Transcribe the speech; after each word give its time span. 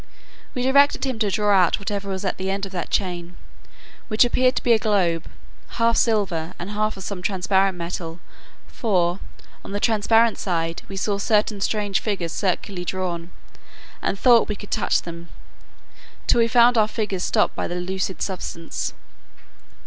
We 0.55 0.63
directed 0.63 1.03
him 1.05 1.19
to 1.19 1.29
draw 1.29 1.51
out 1.53 1.77
whatever 1.77 2.09
was 2.09 2.25
at 2.25 2.37
the 2.37 2.49
end 2.49 2.65
of 2.65 2.71
that 2.71 2.89
chain; 2.89 3.37
which 4.07 4.25
appeared 4.25 4.55
to 4.55 4.63
be 4.63 4.73
a 4.73 4.79
globe, 4.79 5.27
half 5.77 5.95
silver, 5.95 6.53
and 6.57 6.71
half 6.71 6.97
of 6.97 7.03
some 7.03 7.21
transparent 7.21 7.77
metal; 7.77 8.19
for, 8.65 9.19
on 9.63 9.73
the 9.73 9.79
transparent 9.79 10.39
side, 10.39 10.81
we 10.87 10.95
saw 10.97 11.19
certain 11.19 11.61
strange 11.61 11.99
figures 11.99 12.33
circularly 12.33 12.83
drawn, 12.83 13.29
and 14.01 14.17
thought 14.17 14.49
we 14.49 14.55
could 14.55 14.71
touch 14.71 15.03
them, 15.03 15.29
till 16.25 16.39
we 16.39 16.47
found 16.47 16.79
our 16.79 16.87
fingers 16.87 17.21
stopped 17.23 17.53
by 17.53 17.67
the 17.67 17.75
lucid 17.75 18.23
substance. 18.23 18.95